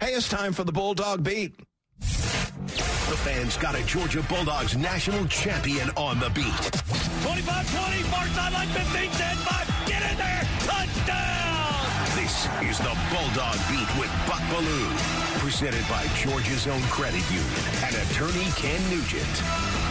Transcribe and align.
Hey, 0.00 0.12
it's 0.14 0.28
time 0.28 0.52
for 0.52 0.64
the 0.64 0.72
Bulldog 0.72 1.22
Beat. 1.22 1.60
The 2.00 3.20
fans 3.22 3.56
got 3.56 3.78
a 3.78 3.84
Georgia 3.86 4.22
Bulldogs 4.28 4.76
national 4.76 5.26
champion 5.26 5.88
on 5.90 6.18
the 6.18 6.30
beat. 6.30 6.44
25-20, 6.44 8.02
far 8.10 8.26
sideline, 8.28 8.68
15, 8.68 9.10
10, 9.10 9.36
5, 9.36 9.86
get 9.86 10.10
in 10.10 10.18
there, 10.18 10.42
touchdown! 10.66 11.84
This 12.16 12.48
is 12.68 12.78
the 12.78 12.96
Bulldog 13.12 13.58
Beat 13.70 14.00
with 14.00 14.10
Buck 14.26 14.42
Belue, 14.50 15.38
presented 15.38 15.86
by 15.88 16.06
Georgia's 16.16 16.66
own 16.66 16.82
credit 16.90 17.22
union 17.30 17.64
and 17.84 17.94
attorney 17.94 18.50
Ken 18.56 18.80
Nugent. 18.90 19.83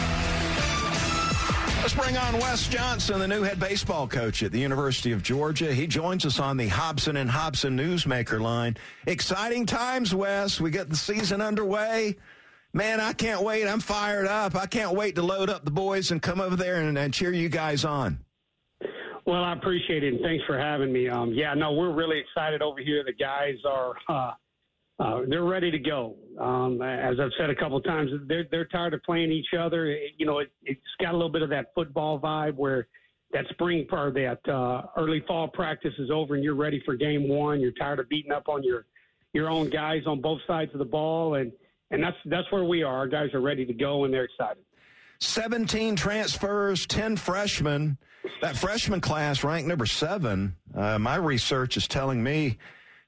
Let's 1.84 1.92
bring 1.92 2.16
on 2.16 2.38
Wes 2.40 2.66
Johnson, 2.66 3.18
the 3.18 3.28
new 3.28 3.42
head 3.42 3.60
baseball 3.60 4.08
coach 4.08 4.42
at 4.42 4.52
the 4.52 4.58
University 4.58 5.12
of 5.12 5.22
Georgia. 5.22 5.70
He 5.74 5.86
joins 5.86 6.24
us 6.24 6.40
on 6.40 6.56
the 6.56 6.66
Hobson 6.66 7.18
and 7.18 7.30
Hobson 7.30 7.76
Newsmaker 7.76 8.40
line. 8.40 8.78
Exciting 9.06 9.66
times, 9.66 10.14
Wes. 10.14 10.58
We 10.58 10.70
get 10.70 10.88
the 10.88 10.96
season 10.96 11.42
underway. 11.42 12.16
Man, 12.72 13.00
I 13.00 13.12
can't 13.12 13.42
wait. 13.42 13.68
I'm 13.68 13.80
fired 13.80 14.26
up. 14.26 14.56
I 14.56 14.64
can't 14.64 14.96
wait 14.96 15.14
to 15.16 15.22
load 15.22 15.50
up 15.50 15.66
the 15.66 15.70
boys 15.70 16.10
and 16.10 16.22
come 16.22 16.40
over 16.40 16.56
there 16.56 16.76
and, 16.76 16.96
and 16.96 17.12
cheer 17.12 17.34
you 17.34 17.50
guys 17.50 17.84
on. 17.84 18.18
Well, 19.26 19.44
I 19.44 19.52
appreciate 19.52 20.02
it, 20.04 20.14
and 20.14 20.22
thanks 20.22 20.42
for 20.46 20.58
having 20.58 20.90
me. 20.90 21.10
Um, 21.10 21.34
yeah, 21.34 21.52
no, 21.52 21.74
we're 21.74 21.92
really 21.92 22.18
excited 22.18 22.62
over 22.62 22.80
here. 22.80 23.04
The 23.04 23.12
guys 23.12 23.56
are 23.68 23.92
uh, 24.08 24.32
uh, 25.00 25.20
they're 25.28 25.44
ready 25.44 25.70
to 25.70 25.78
go. 25.78 26.16
Um, 26.40 26.80
as 26.82 27.16
I've 27.20 27.32
said 27.38 27.50
a 27.50 27.54
couple 27.54 27.76
of 27.76 27.84
times, 27.84 28.10
they're 28.28 28.46
they're 28.50 28.66
tired 28.66 28.94
of 28.94 29.02
playing 29.02 29.32
each 29.32 29.54
other. 29.58 29.86
It, 29.86 30.12
you 30.18 30.26
know, 30.26 30.38
it, 30.38 30.52
it's 30.64 30.80
got 31.00 31.10
a 31.10 31.16
little 31.16 31.32
bit 31.32 31.42
of 31.42 31.50
that 31.50 31.72
football 31.74 32.20
vibe 32.20 32.54
where 32.54 32.86
that 33.32 33.44
spring 33.50 33.86
part, 33.88 34.14
that 34.14 34.48
uh, 34.48 34.82
early 34.96 35.22
fall 35.26 35.48
practice 35.48 35.94
is 35.98 36.10
over, 36.10 36.36
and 36.36 36.44
you're 36.44 36.54
ready 36.54 36.80
for 36.84 36.94
game 36.94 37.28
one. 37.28 37.60
You're 37.60 37.72
tired 37.72 37.98
of 37.98 38.08
beating 38.08 38.30
up 38.30 38.48
on 38.48 38.62
your 38.62 38.86
your 39.32 39.50
own 39.50 39.68
guys 39.68 40.02
on 40.06 40.20
both 40.20 40.40
sides 40.46 40.70
of 40.72 40.78
the 40.78 40.84
ball, 40.84 41.34
and 41.34 41.50
and 41.90 42.02
that's 42.02 42.16
that's 42.26 42.50
where 42.52 42.64
we 42.64 42.84
are. 42.84 42.94
Our 42.96 43.08
guys 43.08 43.34
are 43.34 43.40
ready 43.40 43.66
to 43.66 43.74
go, 43.74 44.04
and 44.04 44.14
they're 44.14 44.24
excited. 44.24 44.62
17 45.20 45.96
transfers, 45.96 46.86
10 46.86 47.16
freshmen. 47.16 47.98
That 48.42 48.56
freshman 48.56 49.00
class 49.00 49.44
ranked 49.44 49.68
number 49.68 49.86
seven. 49.86 50.56
Uh, 50.74 50.98
my 50.98 51.16
research 51.16 51.76
is 51.76 51.86
telling 51.88 52.22
me 52.22 52.58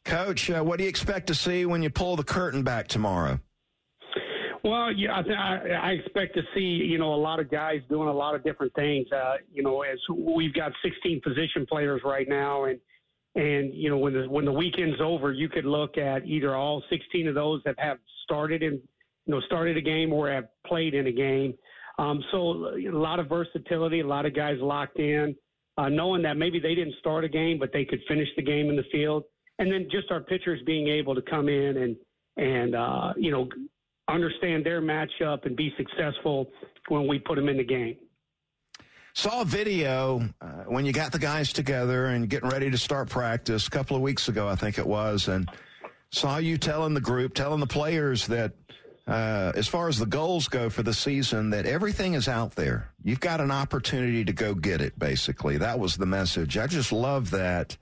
Coach, 0.06 0.50
uh, 0.50 0.62
what 0.62 0.78
do 0.78 0.84
you 0.84 0.88
expect 0.88 1.26
to 1.26 1.34
see 1.34 1.66
when 1.66 1.82
you 1.82 1.90
pull 1.90 2.14
the 2.14 2.22
curtain 2.22 2.62
back 2.62 2.86
tomorrow? 2.86 3.40
Well, 4.62 4.92
yeah, 4.92 5.20
I, 5.20 5.68
I 5.68 5.90
expect 5.90 6.34
to 6.36 6.42
see 6.54 6.60
you 6.60 6.98
know 6.98 7.12
a 7.12 7.16
lot 7.16 7.40
of 7.40 7.50
guys 7.50 7.80
doing 7.88 8.08
a 8.08 8.12
lot 8.12 8.36
of 8.36 8.44
different 8.44 8.72
things. 8.74 9.06
Uh, 9.12 9.34
you 9.52 9.64
know, 9.64 9.82
as 9.82 9.98
we've 10.16 10.54
got 10.54 10.72
16 10.84 11.20
position 11.22 11.66
players 11.68 12.02
right 12.04 12.28
now, 12.28 12.64
and 12.64 12.78
and 13.34 13.74
you 13.74 13.90
know 13.90 13.98
when 13.98 14.12
the 14.12 14.28
when 14.28 14.44
the 14.44 14.52
weekend's 14.52 15.00
over, 15.00 15.32
you 15.32 15.48
could 15.48 15.64
look 15.64 15.98
at 15.98 16.24
either 16.24 16.54
all 16.54 16.82
16 16.88 17.28
of 17.28 17.34
those 17.34 17.60
that 17.64 17.74
have 17.78 17.98
started 18.24 18.62
in 18.62 18.74
you 18.74 19.34
know 19.34 19.40
started 19.40 19.76
a 19.76 19.82
game 19.82 20.12
or 20.12 20.30
have 20.30 20.46
played 20.66 20.94
in 20.94 21.08
a 21.08 21.12
game. 21.12 21.54
Um, 21.98 22.22
so 22.30 22.74
a 22.76 22.90
lot 22.90 23.18
of 23.18 23.28
versatility, 23.28 24.00
a 24.00 24.06
lot 24.06 24.24
of 24.24 24.36
guys 24.36 24.56
locked 24.60 24.98
in, 24.98 25.34
uh, 25.78 25.88
knowing 25.88 26.22
that 26.22 26.36
maybe 26.36 26.60
they 26.60 26.74
didn't 26.74 26.94
start 27.00 27.24
a 27.24 27.28
game, 27.28 27.58
but 27.58 27.72
they 27.72 27.84
could 27.84 28.00
finish 28.06 28.28
the 28.36 28.42
game 28.42 28.68
in 28.68 28.76
the 28.76 28.84
field 28.92 29.24
and 29.58 29.70
then 29.70 29.88
just 29.90 30.10
our 30.10 30.20
pitchers 30.20 30.60
being 30.66 30.88
able 30.88 31.14
to 31.14 31.22
come 31.22 31.48
in 31.48 31.76
and 31.76 31.96
and 32.36 32.74
uh, 32.74 33.12
you 33.16 33.30
know 33.30 33.48
understand 34.08 34.64
their 34.64 34.80
matchup 34.80 35.44
and 35.46 35.56
be 35.56 35.72
successful 35.76 36.50
when 36.88 37.08
we 37.08 37.18
put 37.18 37.36
them 37.36 37.48
in 37.48 37.56
the 37.56 37.64
game. 37.64 37.96
Saw 39.14 39.40
a 39.40 39.44
video 39.44 40.28
uh, 40.40 40.64
when 40.66 40.84
you 40.84 40.92
got 40.92 41.10
the 41.10 41.18
guys 41.18 41.52
together 41.52 42.06
and 42.06 42.28
getting 42.28 42.50
ready 42.50 42.70
to 42.70 42.76
start 42.76 43.08
practice 43.08 43.66
a 43.66 43.70
couple 43.70 43.96
of 43.96 44.02
weeks 44.02 44.28
ago, 44.28 44.46
I 44.46 44.56
think 44.56 44.78
it 44.78 44.86
was, 44.86 45.28
and 45.28 45.50
saw 46.10 46.36
you 46.36 46.58
telling 46.58 46.92
the 46.92 47.00
group, 47.00 47.34
telling 47.34 47.60
the 47.60 47.66
players 47.66 48.26
that 48.26 48.52
uh, 49.06 49.52
as 49.54 49.68
far 49.68 49.88
as 49.88 49.98
the 49.98 50.06
goals 50.06 50.48
go 50.48 50.68
for 50.68 50.82
the 50.82 50.92
season, 50.92 51.50
that 51.50 51.64
everything 51.64 52.14
is 52.14 52.28
out 52.28 52.56
there. 52.56 52.92
You've 53.04 53.20
got 53.20 53.40
an 53.40 53.50
opportunity 53.50 54.24
to 54.24 54.32
go 54.32 54.52
get 54.52 54.80
it, 54.80 54.98
basically. 54.98 55.58
That 55.58 55.78
was 55.78 55.96
the 55.96 56.06
message. 56.06 56.58
I 56.58 56.66
just 56.66 56.92
love 56.92 57.30
that. 57.30 57.76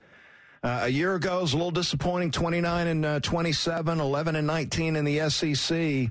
Uh, 0.65 0.79
a 0.85 0.89
year 0.89 1.13
ago, 1.13 1.41
was 1.41 1.53
a 1.53 1.57
little 1.57 1.69
disappointing 1.69 2.31
29 2.31 2.87
and 2.87 3.05
uh, 3.05 3.19
27, 3.19 3.99
11 3.99 4.35
and 4.35 4.47
19 4.47 4.95
in 4.95 5.05
the 5.05 5.29
SEC. 5.29 6.09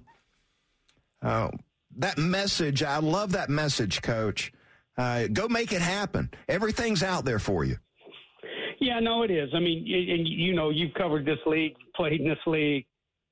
Uh, 1.20 1.50
that 1.96 2.16
message, 2.18 2.80
I 2.84 2.98
love 2.98 3.32
that 3.32 3.50
message, 3.50 4.00
Coach. 4.00 4.52
Uh, 4.96 5.26
go 5.26 5.48
make 5.48 5.72
it 5.72 5.82
happen. 5.82 6.30
Everything's 6.48 7.02
out 7.02 7.24
there 7.24 7.40
for 7.40 7.64
you. 7.64 7.78
Yeah, 8.78 9.00
no, 9.00 9.24
it 9.24 9.32
is. 9.32 9.50
I 9.56 9.58
mean, 9.58 9.78
and 9.92 10.28
you 10.28 10.54
know, 10.54 10.70
you've 10.70 10.94
covered 10.94 11.26
this 11.26 11.40
league, 11.46 11.74
played 11.96 12.20
in 12.20 12.28
this 12.28 12.38
league. 12.46 12.86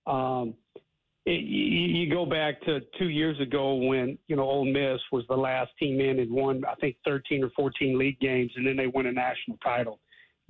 Um, 0.08 0.54
it, 1.24 1.40
you, 1.44 2.00
you 2.00 2.12
go 2.12 2.26
back 2.26 2.60
to 2.62 2.80
two 2.98 3.10
years 3.10 3.38
ago 3.38 3.74
when 3.74 4.18
you 4.26 4.34
know 4.34 4.42
Ole 4.42 4.64
Miss 4.64 5.00
was 5.12 5.24
the 5.28 5.36
last 5.36 5.70
team 5.78 6.00
in 6.00 6.18
and 6.18 6.32
won, 6.32 6.64
I 6.68 6.74
think, 6.80 6.96
13 7.04 7.44
or 7.44 7.50
14 7.54 7.96
league 7.96 8.18
games, 8.18 8.50
and 8.56 8.66
then 8.66 8.76
they 8.76 8.88
won 8.88 9.06
a 9.06 9.12
national 9.12 9.56
title 9.62 10.00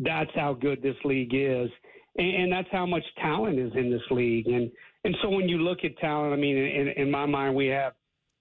that's 0.04 0.30
how 0.34 0.54
good 0.54 0.82
this 0.82 0.96
league 1.04 1.34
is, 1.34 1.70
and, 2.16 2.34
and 2.42 2.52
that's 2.52 2.68
how 2.72 2.86
much 2.86 3.04
talent 3.20 3.58
is 3.58 3.72
in 3.74 3.90
this 3.90 4.02
league. 4.10 4.46
And 4.46 4.70
and 5.04 5.16
so 5.22 5.30
when 5.30 5.48
you 5.48 5.58
look 5.58 5.78
at 5.84 5.96
talent, 5.98 6.32
I 6.32 6.36
mean, 6.36 6.56
in, 6.56 6.88
in 6.96 7.10
my 7.10 7.26
mind, 7.26 7.54
we 7.54 7.66
have, 7.68 7.94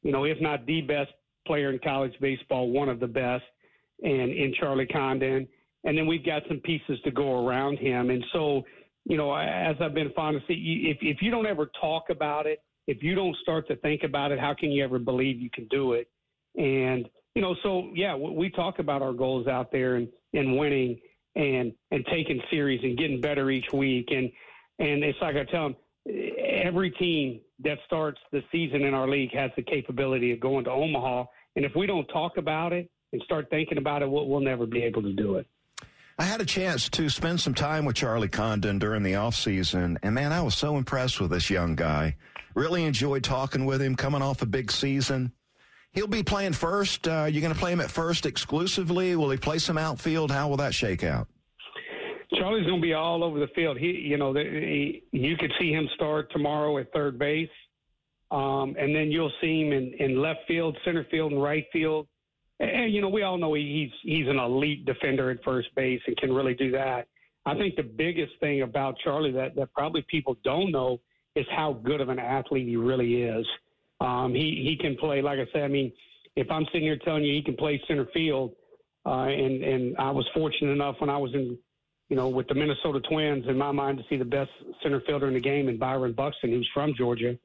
you 0.04 0.12
know, 0.12 0.26
if 0.26 0.38
not 0.42 0.66
the 0.66 0.82
best 0.82 1.12
player 1.48 1.72
in 1.72 1.80
college 1.80 2.14
baseball, 2.22 2.70
one 2.70 2.90
of 2.90 3.00
the 3.00 3.08
best, 3.08 3.44
and 4.04 4.32
in 4.32 4.54
Charlie 4.60 4.86
Condon, 4.86 5.48
and 5.84 5.98
then 5.98 6.06
we've 6.06 6.26
got 6.26 6.44
some 6.48 6.60
pieces 6.60 7.00
to 7.04 7.12
go 7.12 7.48
around 7.48 7.80
him. 7.80 8.12
And 8.12 8.24
so, 8.34 8.62
you 9.06 9.18
know, 9.18 9.34
as 9.34 9.76
I've 9.82 9.96
been 9.96 10.12
fond 10.14 10.36
of 10.36 10.44
saying, 10.48 10.62
if 10.64 10.98
if 11.02 11.22
you 11.22 11.32
don't 11.32 11.48
ever 11.48 11.72
talk 11.80 12.10
about 12.10 12.46
it, 12.46 12.60
if 12.88 13.02
you 13.02 13.16
don't 13.16 13.36
start 13.38 13.68
to 13.68 13.76
think 13.78 14.04
about 14.04 14.32
it, 14.32 14.40
how 14.40 14.54
can 14.54 14.72
you 14.72 14.84
ever 14.84 15.00
believe 15.00 15.40
you 15.40 15.50
can 15.50 15.68
do 15.68 15.94
it? 15.94 16.10
And 16.56 17.10
you 17.36 17.42
know, 17.42 17.56
so 17.64 17.90
yeah, 17.96 18.16
we 18.16 18.50
talk 18.50 18.80
about 18.80 19.02
our 19.02 19.14
goals 19.14 19.48
out 19.48 19.72
there 19.72 19.96
and 19.96 20.08
and 20.34 20.58
winning 20.58 21.00
and 21.36 21.74
and 21.92 22.06
taking 22.08 22.42
series 22.50 22.81
and 22.84 22.97
getting 22.97 23.22
better 23.22 23.50
each 23.50 23.72
week. 23.74 24.09
And 24.12 24.31
and 24.80 25.03
it's 25.03 25.19
like 25.22 25.36
I 25.36 25.44
tell 25.46 25.69
them, 25.69 25.75
every 26.40 26.92
team 26.92 27.40
that 27.64 27.78
starts 27.86 28.19
the 28.31 28.42
season 28.52 28.84
in 28.84 28.94
our 28.94 29.08
league 29.08 29.34
has 29.34 29.52
the 29.56 29.62
capability 29.62 30.31
of 30.31 30.40
going 30.40 30.66
to 30.66 30.72
Omaha. 30.72 31.25
And 31.56 31.66
if 31.66 31.74
we 31.75 31.86
don't 31.86 32.08
talk 32.08 32.38
about 32.38 32.74
it 32.74 32.90
and 33.14 33.22
start 33.24 33.47
thinking 33.50 33.78
about 33.78 34.02
it, 34.02 34.09
we'll, 34.09 34.28
we'll 34.28 34.40
never 34.40 34.66
be 34.66 34.84
able 34.84 35.02
to 35.03 35.14
do 35.14 35.36
it. 35.36 35.47
I 36.18 36.24
had 36.24 36.42
a 36.42 36.46
chance 36.46 36.90
to 36.90 37.09
spend 37.09 37.42
some 37.42 37.53
time 37.53 37.86
with 37.86 37.96
Charlie 37.96 38.28
Condon 38.28 38.80
during 38.80 39.02
the 39.02 39.16
off 39.16 39.36
season, 39.36 39.98
and 40.03 40.13
man, 40.13 40.31
I 40.31 40.42
was 40.42 40.56
so 40.56 40.78
impressed 40.78 41.19
with 41.19 41.31
this 41.31 41.50
young 41.50 41.75
guy. 41.75 42.16
Really 42.53 42.84
enjoyed 42.84 43.24
talking 43.24 43.66
with 43.66 43.81
him, 43.81 43.96
coming 43.96 44.22
off 44.22 44.42
a 44.42 44.46
big 44.46 44.72
season. 44.72 45.31
He'll 45.94 46.07
be 46.07 46.24
playing 46.24 46.53
first. 46.53 47.07
Uh, 47.07 47.28
you're 47.29 47.41
going 47.41 47.53
to 47.53 47.59
play 47.59 47.74
him 47.74 47.81
at 47.81 47.91
first 47.91 48.25
exclusively. 48.25 49.16
Will 49.16 49.29
he 49.29 49.38
play 49.38 49.57
some 49.57 49.78
outfield? 49.78 50.31
How 50.31 50.47
will 50.47 50.57
that 50.57 50.74
shake 50.74 51.03
out? 51.03 51.28
Charlie's 52.34 52.66
going 52.66 52.79
to 52.79 52.85
be 52.85 52.94
all 52.94 53.24
over 53.24 53.40
the 53.40 53.50
field. 53.53 53.78
He, 53.78 53.88
you 53.88 54.18
know, 54.18 54.31
the, 54.31 54.41
he, 54.41 55.03
you 55.12 55.35
could 55.35 55.51
see 55.59 55.72
him 55.72 55.90
start 55.96 56.31
tomorrow 56.31 56.77
at 56.77 56.92
third 56.94 57.19
base, 57.19 57.50
um, 58.31 58.75
and 58.80 58.95
then 58.95 59.12
you'll 59.12 59.33
see 59.42 59.62
him 59.62 59.74
in, 59.74 59.94
in 60.00 60.21
left 60.21 60.39
field, 60.48 60.77
center 60.86 61.06
field, 61.12 61.33
and 61.33 61.44
right 61.44 61.66
field. 61.74 62.07
And 62.62 62.94
you 62.94 63.01
know, 63.01 63.10
we 63.10 63.24
all 63.24 63.38
know 63.38 63.56
he's 63.56 63.89
he's 64.04 64.27
an 64.27 64.38
elite 64.38 64.86
defender 64.86 65.31
at 65.31 65.44
first 65.44 65.74
base 65.75 66.00
and 66.06 66.16
can 66.18 66.31
really 66.31 66.54
do 66.54 66.71
that. 66.71 67.07
I 67.45 67.56
think 67.56 67.75
the 67.75 67.83
biggest 67.83 68.33
thing 68.39 68.62
about 68.62 68.95
Charlie 69.04 69.31
that 69.31 69.56
that 69.56 69.74
probably 69.74 70.06
people 70.10 70.38
don't 70.44 70.71
know 70.71 71.01
is 71.36 71.45
how 71.56 71.74
good 71.74 72.01
of 72.01 72.10
an 72.10 72.19
athlete 72.19 72.68
he 72.68 72.75
really 72.75 73.24
is. 73.24 73.45
Um, 74.01 74.33
he 74.33 74.65
he 74.68 74.77
can 74.80 74.98
play. 74.98 75.21
Like 75.21 75.39
I 75.39 75.45
said, 75.53 75.63
I 75.63 75.68
mean, 75.68 75.92
if 76.36 76.50
I'm 76.50 76.65
sitting 76.65 76.81
here 76.81 76.98
telling 77.06 77.24
you 77.24 77.33
he 77.33 77.44
can 77.44 77.56
play 77.56 77.81
center 77.88 78.07
field, 78.13 78.51
uh, 79.06 79.27
and 79.27 79.63
and 79.63 79.98
I 79.98 80.09
was 80.12 80.27
fortunate 80.33 80.71
enough 80.71 80.95
when 81.00 81.09
I 81.09 81.18
was 81.18 81.33
in, 81.36 81.57
you 82.09 82.15
know, 82.15 82.27
with 82.27 82.48
the 82.48 82.56
Minnesota 82.56 83.00
Twins, 83.01 83.45
in 83.48 83.57
my 83.57 83.71
mind, 83.71 84.00
to 84.00 84.03
see 84.09 84.18
the 84.18 84.25
best 84.25 84.50
center 84.81 85.01
fielder 85.01 85.27
in 85.27 85.36
the 85.36 85.39
game 85.39 85.69
in 85.69 85.77
Byron 85.77 86.13
Buxton, 86.13 86.50
who's 86.50 86.69
from 86.74 86.94
Georgia. 86.98 87.38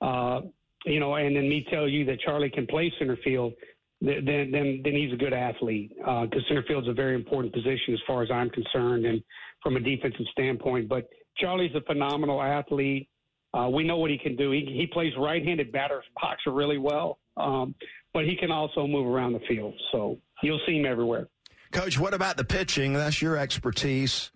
Uh, 0.00 0.40
you 0.84 0.98
know, 0.98 1.14
and 1.14 1.36
then 1.36 1.48
me 1.48 1.64
tell 1.70 1.88
you 1.88 2.04
that 2.06 2.20
Charlie 2.20 2.50
can 2.50 2.66
play 2.66 2.92
center 2.98 3.16
field, 3.22 3.52
then 4.00 4.24
then 4.24 4.80
then 4.82 4.94
he's 4.94 5.12
a 5.12 5.16
good 5.16 5.32
athlete 5.32 5.92
because 5.96 6.28
uh, 6.34 6.48
center 6.48 6.64
is 6.80 6.88
a 6.88 6.92
very 6.92 7.14
important 7.14 7.54
position 7.54 7.94
as 7.94 8.00
far 8.08 8.24
as 8.24 8.30
I'm 8.32 8.50
concerned, 8.50 9.06
and 9.06 9.22
from 9.62 9.76
a 9.76 9.80
defensive 9.80 10.26
standpoint. 10.32 10.88
But 10.88 11.08
Charlie's 11.36 11.74
a 11.76 11.80
phenomenal 11.82 12.42
athlete. 12.42 13.08
Uh, 13.54 13.68
we 13.68 13.84
know 13.84 13.98
what 13.98 14.10
he 14.10 14.18
can 14.18 14.34
do. 14.36 14.50
He, 14.50 14.60
he 14.64 14.86
plays 14.86 15.12
right-handed 15.18 15.72
batter's 15.72 16.04
boxer 16.20 16.52
really 16.52 16.78
well, 16.78 17.18
um, 17.36 17.74
but 18.14 18.24
he 18.24 18.36
can 18.36 18.50
also 18.50 18.86
move 18.86 19.06
around 19.06 19.34
the 19.34 19.40
field. 19.48 19.74
So 19.92 20.18
you'll 20.42 20.60
see 20.66 20.78
him 20.78 20.86
everywhere. 20.86 21.28
Coach, 21.70 21.98
what 21.98 22.14
about 22.14 22.36
the 22.36 22.44
pitching? 22.44 22.92
That's 22.92 23.20
your 23.20 23.36
expertise. 23.36 24.30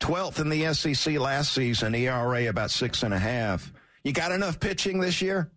12th 0.00 0.40
in 0.40 0.48
the 0.48 0.74
SEC 0.74 1.18
last 1.18 1.52
season, 1.52 1.94
ERA 1.94 2.48
about 2.48 2.70
six 2.70 3.02
and 3.02 3.14
a 3.14 3.18
half. 3.18 3.72
You 4.04 4.12
got 4.12 4.30
enough 4.30 4.60
pitching 4.60 5.00
this 5.00 5.20
year? 5.22 5.50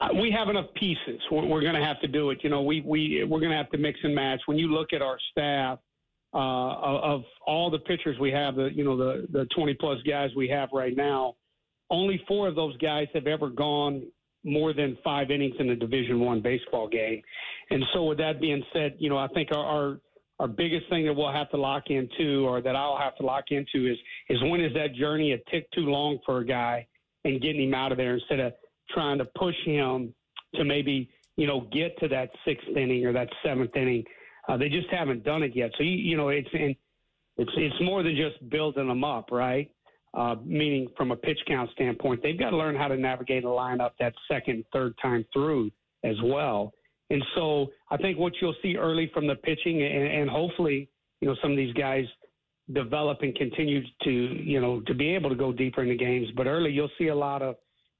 Uh, 0.00 0.08
we 0.20 0.30
have 0.30 0.48
enough 0.48 0.66
pieces. 0.74 1.20
We're, 1.30 1.46
we're 1.46 1.60
going 1.62 1.74
to 1.74 1.84
have 1.84 2.00
to 2.00 2.08
do 2.08 2.30
it. 2.30 2.38
You 2.42 2.50
know, 2.50 2.62
we 2.62 2.82
we 2.82 3.24
we're 3.24 3.40
going 3.40 3.52
to 3.52 3.56
have 3.56 3.70
to 3.70 3.78
mix 3.78 3.98
and 4.02 4.14
match. 4.14 4.40
When 4.46 4.58
you 4.58 4.68
look 4.68 4.92
at 4.92 5.00
our 5.00 5.18
staff 5.30 5.78
uh, 6.34 6.38
of, 6.38 7.02
of 7.02 7.24
all 7.46 7.70
the 7.70 7.78
pitchers 7.78 8.18
we 8.18 8.30
have, 8.32 8.56
the 8.56 8.70
you 8.74 8.84
know 8.84 8.96
the 8.96 9.26
the 9.32 9.46
20 9.54 9.74
plus 9.74 9.98
guys 10.02 10.30
we 10.36 10.48
have 10.48 10.68
right 10.72 10.96
now, 10.96 11.36
only 11.90 12.22
four 12.26 12.48
of 12.48 12.54
those 12.54 12.76
guys 12.78 13.06
have 13.14 13.26
ever 13.26 13.48
gone 13.48 14.02
more 14.44 14.72
than 14.72 14.96
five 15.02 15.30
innings 15.30 15.56
in 15.58 15.70
a 15.70 15.76
Division 15.76 16.20
One 16.20 16.40
baseball 16.40 16.88
game. 16.88 17.20
And 17.70 17.84
so, 17.92 18.04
with 18.04 18.18
that 18.18 18.40
being 18.40 18.62
said, 18.72 18.94
you 18.98 19.10
know, 19.10 19.18
I 19.18 19.28
think 19.28 19.50
our, 19.52 19.64
our 19.64 19.98
our 20.38 20.48
biggest 20.48 20.88
thing 20.90 21.06
that 21.06 21.14
we'll 21.14 21.32
have 21.32 21.50
to 21.50 21.56
lock 21.56 21.84
into, 21.88 22.46
or 22.46 22.60
that 22.60 22.76
I'll 22.76 22.98
have 22.98 23.16
to 23.16 23.24
lock 23.24 23.44
into, 23.50 23.90
is 23.90 23.98
is 24.28 24.38
when 24.42 24.60
is 24.60 24.72
that 24.74 24.94
journey 24.94 25.32
a 25.32 25.38
tick 25.50 25.70
too 25.72 25.82
long 25.82 26.18
for 26.24 26.38
a 26.38 26.46
guy, 26.46 26.86
and 27.24 27.40
getting 27.40 27.68
him 27.68 27.74
out 27.74 27.92
of 27.92 27.98
there 27.98 28.14
instead 28.14 28.40
of 28.40 28.52
trying 28.90 29.18
to 29.18 29.24
push 29.36 29.56
him 29.64 30.14
to 30.54 30.64
maybe 30.64 31.10
you 31.36 31.46
know 31.46 31.68
get 31.72 31.98
to 31.98 32.08
that 32.08 32.30
sixth 32.44 32.68
inning 32.68 33.04
or 33.04 33.12
that 33.12 33.28
seventh 33.44 33.74
inning. 33.76 34.04
Uh, 34.48 34.56
they 34.56 34.68
just 34.68 34.88
haven't 34.90 35.24
done 35.24 35.42
it 35.42 35.56
yet. 35.56 35.72
So 35.76 35.82
you, 35.82 35.90
you 35.90 36.16
know 36.16 36.28
it's 36.28 36.48
it's 36.52 37.52
it's 37.56 37.80
more 37.80 38.02
than 38.02 38.14
just 38.16 38.48
building 38.48 38.88
them 38.88 39.04
up, 39.04 39.30
right? 39.32 39.70
Uh, 40.16 40.34
meaning 40.46 40.88
from 40.96 41.10
a 41.10 41.16
pitch 41.16 41.38
count 41.46 41.68
standpoint, 41.72 42.22
they've 42.22 42.38
got 42.38 42.50
to 42.50 42.56
learn 42.56 42.74
how 42.74 42.88
to 42.88 42.96
navigate 42.96 43.44
a 43.44 43.46
lineup 43.46 43.90
that 44.00 44.14
second, 44.32 44.64
third 44.72 44.94
time 45.02 45.22
through 45.30 45.70
as 46.04 46.16
well. 46.24 46.72
And 47.10 47.22
so 47.34 47.66
I 47.90 47.98
think 47.98 48.18
what 48.18 48.32
you'll 48.40 48.54
see 48.62 48.76
early 48.76 49.10
from 49.12 49.26
the 49.26 49.34
pitching, 49.34 49.82
and, 49.82 50.06
and 50.06 50.30
hopefully, 50.30 50.88
you 51.20 51.28
know, 51.28 51.36
some 51.42 51.50
of 51.50 51.56
these 51.58 51.74
guys 51.74 52.04
develop 52.72 53.18
and 53.20 53.34
continue 53.34 53.82
to, 54.04 54.10
you 54.10 54.58
know, 54.58 54.80
to 54.86 54.94
be 54.94 55.14
able 55.14 55.28
to 55.28 55.36
go 55.36 55.52
deeper 55.52 55.82
into 55.82 55.96
games. 55.96 56.28
But 56.34 56.46
early, 56.46 56.70
you'll 56.70 56.90
see 56.98 57.08
a 57.08 57.14
lot 57.14 57.42
of 57.42 57.56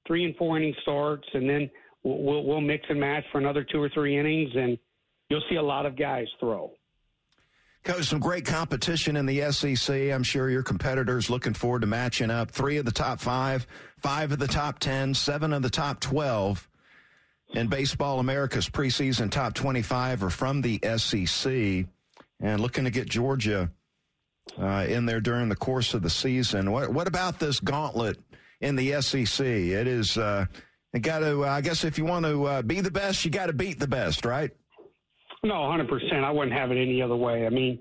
three 0.07 0.25
and 0.25 0.35
four 0.37 0.57
inning 0.57 0.73
starts, 0.81 1.27
and 1.35 1.47
then 1.47 1.69
we'll, 2.03 2.43
we'll 2.43 2.61
mix 2.61 2.85
and 2.89 2.99
match 2.99 3.25
for 3.31 3.37
another 3.37 3.63
two 3.63 3.81
or 3.81 3.89
three 3.89 4.17
innings, 4.17 4.49
and 4.55 4.77
you'll 5.29 5.43
see 5.49 5.57
a 5.57 5.61
lot 5.61 5.85
of 5.85 5.95
guys 5.95 6.25
throw. 6.39 6.71
Some 7.87 8.19
great 8.19 8.45
competition 8.45 9.15
in 9.15 9.25
the 9.25 9.51
SEC. 9.51 10.11
I'm 10.11 10.23
sure 10.23 10.49
your 10.49 10.63
competitors 10.63 11.29
looking 11.29 11.53
forward 11.53 11.81
to 11.81 11.87
matching 11.87 12.29
up. 12.29 12.51
Three 12.51 12.77
of 12.77 12.85
the 12.85 12.91
top 12.91 13.19
five, 13.19 13.65
five 13.99 14.31
of 14.31 14.39
the 14.39 14.47
top 14.47 14.79
10, 14.79 15.13
seven 15.13 15.53
of 15.53 15.61
the 15.61 15.69
top 15.69 15.99
12 15.99 16.67
in 17.53 17.67
Baseball 17.67 18.19
America's 18.19 18.69
preseason 18.69 19.31
top 19.31 19.53
25 19.53 20.23
are 20.23 20.29
from 20.29 20.61
the 20.61 20.79
SEC 20.97 21.85
and 22.39 22.61
looking 22.61 22.83
to 22.83 22.91
get 22.91 23.09
Georgia 23.09 23.71
uh, 24.59 24.85
in 24.87 25.05
there 25.05 25.21
during 25.21 25.49
the 25.49 25.55
course 25.55 25.93
of 25.93 26.01
the 26.01 26.09
season. 26.09 26.71
What, 26.71 26.89
what 26.89 27.07
about 27.07 27.39
this 27.39 27.59
gauntlet 27.59 28.17
in 28.61 28.75
the 28.75 29.01
SEC. 29.01 29.45
It 29.45 29.87
is, 29.87 30.17
uh, 30.17 30.45
got 31.01 31.19
to, 31.19 31.45
I 31.45 31.61
guess, 31.61 31.83
if 31.83 31.97
you 31.97 32.05
want 32.05 32.25
to 32.25 32.45
uh, 32.45 32.61
be 32.61 32.81
the 32.81 32.91
best, 32.91 33.23
you 33.23 33.31
got 33.31 33.47
to 33.47 33.53
beat 33.53 33.79
the 33.79 33.87
best, 33.87 34.25
right? 34.25 34.51
No, 35.43 35.53
100%. 35.53 36.23
I 36.23 36.31
wouldn't 36.31 36.57
have 36.57 36.71
it 36.71 36.81
any 36.81 37.01
other 37.01 37.15
way. 37.15 37.45
I 37.45 37.49
mean, 37.49 37.79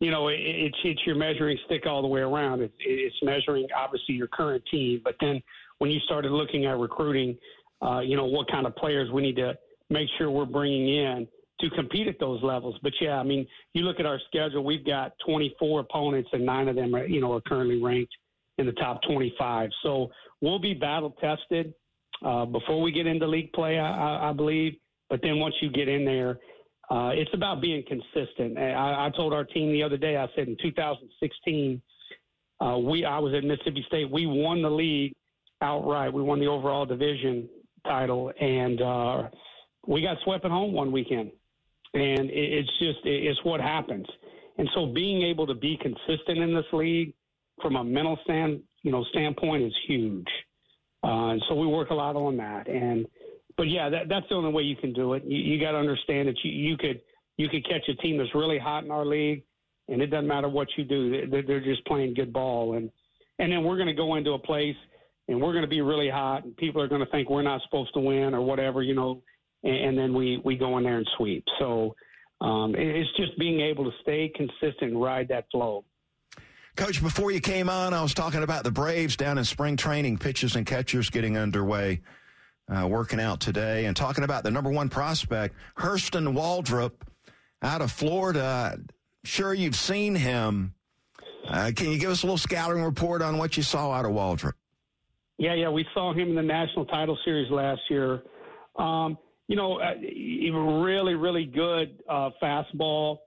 you 0.00 0.10
know, 0.10 0.28
it, 0.28 0.38
it's 0.38 0.76
it's 0.84 1.00
your 1.06 1.16
measuring 1.16 1.58
stick 1.66 1.86
all 1.86 2.02
the 2.02 2.08
way 2.08 2.20
around. 2.20 2.60
It's, 2.60 2.74
it's 2.80 3.16
measuring 3.22 3.66
obviously 3.76 4.14
your 4.14 4.26
current 4.26 4.62
team, 4.70 5.00
but 5.02 5.14
then 5.20 5.42
when 5.78 5.90
you 5.90 6.00
started 6.00 6.32
looking 6.32 6.66
at 6.66 6.76
recruiting, 6.78 7.36
uh, 7.82 8.00
you 8.00 8.16
know, 8.16 8.26
what 8.26 8.50
kind 8.50 8.66
of 8.66 8.74
players 8.76 9.10
we 9.12 9.22
need 9.22 9.36
to 9.36 9.56
make 9.88 10.08
sure 10.18 10.30
we're 10.30 10.44
bringing 10.44 10.88
in 10.88 11.28
to 11.60 11.70
compete 11.70 12.08
at 12.08 12.18
those 12.20 12.42
levels. 12.42 12.76
But 12.82 12.92
yeah, 13.00 13.18
I 13.18 13.22
mean, 13.22 13.46
you 13.72 13.82
look 13.82 14.00
at 14.00 14.06
our 14.06 14.20
schedule, 14.28 14.64
we've 14.64 14.84
got 14.84 15.12
24 15.26 15.80
opponents, 15.80 16.28
and 16.32 16.44
nine 16.44 16.68
of 16.68 16.76
them 16.76 16.94
are, 16.94 17.06
you 17.06 17.20
know, 17.20 17.32
are 17.32 17.40
currently 17.40 17.82
ranked 17.82 18.12
in 18.58 18.66
the 18.66 18.72
top 18.72 19.00
25. 19.08 19.70
So 19.82 20.10
we'll 20.40 20.58
be 20.58 20.74
battle 20.74 21.14
tested 21.20 21.72
uh, 22.24 22.44
before 22.44 22.82
we 22.82 22.92
get 22.92 23.06
into 23.06 23.26
league 23.26 23.52
play, 23.52 23.78
I, 23.78 23.90
I, 23.90 24.30
I 24.30 24.32
believe. 24.32 24.74
But 25.08 25.20
then 25.22 25.38
once 25.38 25.54
you 25.62 25.70
get 25.70 25.88
in 25.88 26.04
there, 26.04 26.38
uh, 26.90 27.10
it's 27.12 27.30
about 27.34 27.60
being 27.60 27.82
consistent. 27.86 28.58
I, 28.58 29.06
I 29.06 29.10
told 29.16 29.32
our 29.32 29.44
team 29.44 29.72
the 29.72 29.82
other 29.82 29.96
day, 29.96 30.16
I 30.16 30.26
said 30.36 30.48
in 30.48 30.56
2016, 30.62 31.82
uh, 32.60 32.78
we 32.78 33.04
I 33.04 33.18
was 33.18 33.34
at 33.34 33.44
Mississippi 33.44 33.84
State. 33.88 34.10
We 34.10 34.26
won 34.26 34.62
the 34.62 34.70
league 34.70 35.14
outright. 35.60 36.12
We 36.12 36.22
won 36.22 36.38
the 36.40 36.46
overall 36.46 36.86
division 36.86 37.48
title, 37.84 38.32
and 38.40 38.80
uh, 38.80 39.28
we 39.86 40.02
got 40.02 40.16
swept 40.24 40.44
at 40.44 40.50
home 40.50 40.72
one 40.72 40.92
weekend. 40.92 41.32
And 41.94 42.30
it, 42.30 42.52
it's 42.52 42.78
just 42.78 43.04
it, 43.04 43.24
it's 43.24 43.44
what 43.44 43.60
happens. 43.60 44.06
And 44.58 44.68
so 44.74 44.86
being 44.86 45.22
able 45.22 45.46
to 45.46 45.54
be 45.54 45.78
consistent 45.82 46.38
in 46.38 46.54
this 46.54 46.64
league 46.72 47.12
from 47.60 47.76
a 47.76 47.84
mental 47.84 48.18
stand, 48.24 48.60
you 48.82 48.90
know, 48.90 49.04
standpoint 49.10 49.64
is 49.64 49.74
huge. 49.86 50.28
Uh, 51.04 51.28
and 51.30 51.42
so 51.48 51.54
we 51.54 51.66
work 51.66 51.90
a 51.90 51.94
lot 51.94 52.16
on 52.16 52.36
that. 52.38 52.68
And, 52.68 53.06
but 53.56 53.68
yeah, 53.68 53.88
that, 53.88 54.08
that's 54.08 54.26
the 54.28 54.34
only 54.34 54.52
way 54.52 54.62
you 54.62 54.76
can 54.76 54.92
do 54.92 55.14
it. 55.14 55.24
You, 55.24 55.38
you 55.38 55.60
got 55.60 55.72
to 55.72 55.78
understand 55.78 56.28
that 56.28 56.36
you, 56.42 56.50
you 56.50 56.76
could, 56.76 57.00
you 57.36 57.48
could 57.48 57.66
catch 57.68 57.88
a 57.88 57.94
team 57.96 58.18
that's 58.18 58.34
really 58.34 58.58
hot 58.58 58.84
in 58.84 58.90
our 58.90 59.04
league 59.04 59.42
and 59.88 60.02
it 60.02 60.08
doesn't 60.08 60.26
matter 60.26 60.48
what 60.48 60.68
you 60.76 60.84
do. 60.84 61.26
They're, 61.30 61.42
they're 61.42 61.64
just 61.64 61.84
playing 61.86 62.14
good 62.14 62.32
ball. 62.32 62.76
And, 62.76 62.90
and 63.38 63.52
then 63.52 63.64
we're 63.64 63.76
going 63.76 63.88
to 63.88 63.94
go 63.94 64.16
into 64.16 64.32
a 64.32 64.38
place 64.38 64.76
and 65.28 65.40
we're 65.40 65.52
going 65.52 65.64
to 65.64 65.68
be 65.68 65.80
really 65.80 66.10
hot 66.10 66.44
and 66.44 66.56
people 66.56 66.80
are 66.82 66.88
going 66.88 67.04
to 67.04 67.10
think 67.10 67.30
we're 67.30 67.42
not 67.42 67.62
supposed 67.62 67.92
to 67.94 68.00
win 68.00 68.34
or 68.34 68.42
whatever, 68.42 68.82
you 68.82 68.94
know, 68.94 69.22
and, 69.64 69.76
and 69.76 69.98
then 69.98 70.14
we, 70.14 70.40
we 70.44 70.56
go 70.56 70.78
in 70.78 70.84
there 70.84 70.98
and 70.98 71.08
sweep. 71.16 71.44
So, 71.58 71.94
um, 72.40 72.74
it's 72.76 73.10
just 73.16 73.38
being 73.38 73.60
able 73.60 73.84
to 73.84 73.96
stay 74.02 74.30
consistent 74.34 74.92
and 74.92 75.00
ride 75.00 75.28
that 75.28 75.46
flow. 75.50 75.84
Coach, 76.76 77.02
before 77.02 77.30
you 77.30 77.40
came 77.40 77.70
on, 77.70 77.94
I 77.94 78.02
was 78.02 78.12
talking 78.12 78.42
about 78.42 78.62
the 78.62 78.70
Braves 78.70 79.16
down 79.16 79.38
in 79.38 79.44
spring 79.44 79.78
training, 79.78 80.18
pitchers 80.18 80.56
and 80.56 80.66
catchers 80.66 81.08
getting 81.08 81.38
underway, 81.38 82.02
uh, 82.68 82.86
working 82.86 83.20
out 83.20 83.40
today, 83.40 83.86
and 83.86 83.96
talking 83.96 84.24
about 84.24 84.44
the 84.44 84.50
number 84.50 84.70
one 84.70 84.88
prospect, 84.88 85.54
Hurston 85.78 86.34
Waldrep 86.34 86.92
out 87.62 87.80
of 87.80 87.90
Florida. 87.92 88.78
Sure, 89.24 89.54
you've 89.54 89.76
seen 89.76 90.14
him. 90.14 90.74
Uh, 91.48 91.70
can 91.74 91.90
you 91.90 91.98
give 91.98 92.10
us 92.10 92.22
a 92.22 92.26
little 92.26 92.38
scouting 92.38 92.82
report 92.82 93.22
on 93.22 93.38
what 93.38 93.56
you 93.56 93.62
saw 93.62 93.92
out 93.92 94.04
of 94.04 94.12
Waldrep? 94.12 94.54
Yeah, 95.38 95.54
yeah, 95.54 95.68
we 95.68 95.86
saw 95.94 96.12
him 96.12 96.30
in 96.30 96.34
the 96.34 96.42
national 96.42 96.86
title 96.86 97.18
series 97.24 97.50
last 97.50 97.82
year. 97.90 98.22
Um, 98.76 99.18
you 99.48 99.56
know, 99.56 99.78
uh, 99.78 99.94
really, 100.82 101.14
really 101.14 101.44
good 101.44 102.02
uh, 102.08 102.30
fastball 102.42 103.18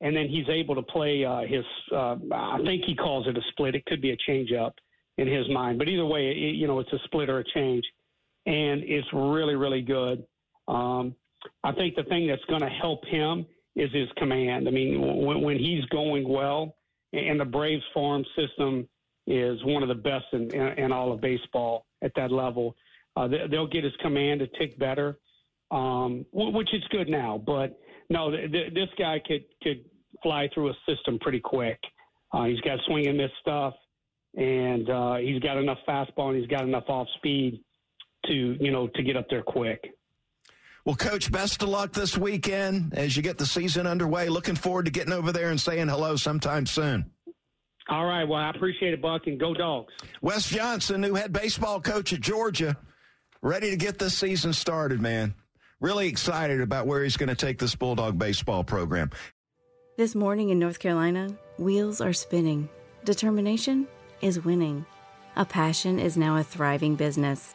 and 0.00 0.14
then 0.14 0.28
he's 0.28 0.48
able 0.48 0.74
to 0.74 0.82
play 0.82 1.24
uh, 1.24 1.40
his. 1.40 1.64
Uh, 1.92 2.16
I 2.32 2.58
think 2.64 2.84
he 2.84 2.94
calls 2.94 3.26
it 3.26 3.36
a 3.36 3.40
split. 3.50 3.74
It 3.74 3.86
could 3.86 4.02
be 4.02 4.10
a 4.10 4.16
changeup 4.28 4.72
in 5.18 5.26
his 5.26 5.48
mind, 5.48 5.78
but 5.78 5.88
either 5.88 6.04
way, 6.04 6.30
it, 6.30 6.54
you 6.54 6.66
know, 6.66 6.78
it's 6.80 6.92
a 6.92 6.98
split 7.04 7.30
or 7.30 7.38
a 7.38 7.44
change, 7.54 7.84
and 8.46 8.82
it's 8.84 9.08
really, 9.12 9.56
really 9.56 9.82
good. 9.82 10.24
Um, 10.68 11.14
I 11.64 11.72
think 11.72 11.96
the 11.96 12.04
thing 12.04 12.26
that's 12.26 12.44
going 12.48 12.62
to 12.62 12.68
help 12.68 13.04
him 13.06 13.46
is 13.74 13.92
his 13.92 14.08
command. 14.16 14.68
I 14.68 14.70
mean, 14.70 15.00
when, 15.24 15.42
when 15.42 15.58
he's 15.58 15.84
going 15.86 16.28
well, 16.28 16.76
and 17.12 17.38
the 17.38 17.44
Braves 17.44 17.84
farm 17.92 18.24
system 18.36 18.88
is 19.26 19.62
one 19.64 19.82
of 19.82 19.88
the 19.88 19.94
best 19.94 20.26
in, 20.32 20.52
in, 20.54 20.78
in 20.78 20.92
all 20.92 21.12
of 21.12 21.20
baseball 21.20 21.86
at 22.02 22.12
that 22.16 22.30
level. 22.30 22.74
Uh, 23.16 23.28
they, 23.28 23.56
will 23.56 23.66
get 23.66 23.84
his 23.84 23.94
command 24.00 24.40
to 24.40 24.46
tick 24.58 24.78
better, 24.78 25.18
um, 25.70 26.24
which 26.32 26.72
is 26.74 26.82
good 26.90 27.08
now, 27.08 27.42
but 27.46 27.78
no, 28.10 28.30
th- 28.30 28.52
th- 28.52 28.74
this 28.74 28.88
guy 28.98 29.20
could 29.26 29.44
could 29.62 29.84
fly 30.22 30.48
through 30.52 30.68
a 30.68 30.74
system 30.86 31.18
pretty 31.18 31.40
quick. 31.40 31.78
Uh, 32.32 32.44
he's 32.44 32.60
got 32.60 32.78
swing 32.86 33.06
and 33.06 33.16
miss 33.16 33.30
stuff, 33.40 33.74
and 34.36 34.90
uh, 34.90 35.16
he's 35.16 35.40
got 35.40 35.56
enough 35.56 35.78
fastball 35.88 36.28
and 36.28 36.38
he's 36.38 36.48
got 36.48 36.62
enough 36.62 36.84
off 36.88 37.08
speed 37.16 37.64
to 38.26 38.56
you 38.60 38.70
know 38.70 38.88
to 38.88 39.02
get 39.02 39.16
up 39.16 39.26
there 39.30 39.42
quick. 39.42 39.94
Well, 40.84 40.96
Coach, 40.96 41.32
best 41.32 41.62
of 41.62 41.68
luck 41.68 41.92
this 41.92 42.16
weekend 42.16 42.94
as 42.94 43.16
you 43.16 43.22
get 43.22 43.38
the 43.38 43.46
season 43.46 43.86
underway. 43.86 44.28
Looking 44.28 44.54
forward 44.54 44.84
to 44.84 44.92
getting 44.92 45.12
over 45.12 45.32
there 45.32 45.50
and 45.50 45.60
saying 45.60 45.88
hello 45.88 46.14
sometime 46.16 46.64
soon. 46.66 47.10
All 47.88 48.06
right. 48.06 48.24
Well, 48.24 48.40
I 48.40 48.50
appreciate 48.50 48.92
it, 48.92 49.02
Buck, 49.02 49.26
and 49.26 49.38
go 49.38 49.52
dogs. 49.52 49.92
Wes 50.20 50.48
Johnson, 50.48 51.00
new 51.00 51.14
head 51.14 51.32
baseball 51.32 51.80
coach 51.80 52.12
at 52.12 52.20
Georgia, 52.20 52.76
ready 53.42 53.70
to 53.70 53.76
get 53.76 53.98
this 53.98 54.16
season 54.16 54.52
started, 54.52 55.00
man 55.00 55.34
really 55.80 56.08
excited 56.08 56.60
about 56.60 56.86
where 56.86 57.02
he's 57.02 57.16
going 57.16 57.28
to 57.28 57.34
take 57.34 57.58
this 57.58 57.74
Bulldog 57.74 58.18
baseball 58.18 58.64
program. 58.64 59.10
This 59.96 60.14
morning 60.14 60.50
in 60.50 60.58
North 60.58 60.78
Carolina, 60.78 61.28
wheels 61.58 62.00
are 62.00 62.12
spinning. 62.12 62.68
Determination 63.04 63.86
is 64.20 64.44
winning. 64.44 64.84
A 65.36 65.44
passion 65.44 65.98
is 65.98 66.16
now 66.16 66.36
a 66.36 66.42
thriving 66.42 66.96
business, 66.96 67.54